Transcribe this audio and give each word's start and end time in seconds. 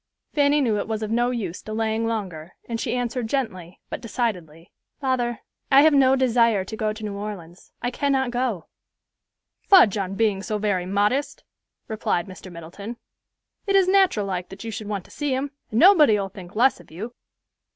Fanny 0.33 0.61
knew 0.61 0.79
it 0.79 0.87
was 0.87 1.03
of 1.03 1.11
no 1.11 1.29
use 1.29 1.61
delaying 1.61 2.07
longer 2.07 2.55
and 2.67 2.79
she 2.79 2.95
answered 2.95 3.27
gently, 3.29 3.79
but 3.91 4.01
decidedly, 4.01 4.71
"Father, 4.99 5.41
I 5.71 5.83
have 5.83 5.93
no 5.93 6.15
desire 6.15 6.63
to 6.65 6.75
go 6.75 6.91
to 6.91 7.05
New 7.05 7.13
Orleans. 7.13 7.71
I 7.83 7.91
cannot 7.91 8.31
go." 8.31 8.65
"Fudge 9.61 9.99
on 9.99 10.15
being 10.15 10.41
so 10.41 10.57
very 10.57 10.87
modest," 10.87 11.43
replied 11.87 12.25
Mr. 12.25 12.51
Middleton. 12.51 12.97
"It 13.67 13.75
is 13.75 13.87
nateral 13.87 14.25
like 14.25 14.49
that 14.49 14.63
you 14.63 14.71
should 14.71 14.87
want 14.87 15.05
to 15.05 15.11
see 15.11 15.35
him, 15.35 15.51
and 15.69 15.79
nobody'll 15.79 16.29
think 16.29 16.55
less 16.55 16.79
of 16.79 16.89
you." 16.89 17.13